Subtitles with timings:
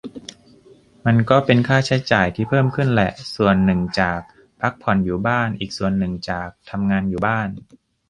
[1.05, 4.19] มันก็เป็นค่าใช้จ่ายที่เพิ่มขึ้นแหละ ส่วนหนึ่งจาก
[4.61, 5.91] "พักผ่อนอยู่บ้าน" อีกส่วน
[6.29, 7.47] จาก "ทำงานอยู่บ้าน"